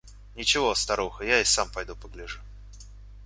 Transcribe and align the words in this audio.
–«Ничего, 0.35 0.73
старуха, 0.73 1.23
я 1.23 1.41
и 1.41 1.45
сам 1.45 1.69
пойду 1.69 1.95
погляжу». 1.95 2.39